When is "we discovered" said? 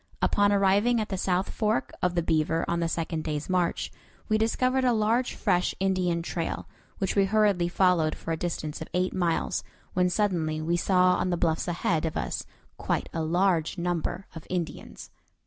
4.27-4.83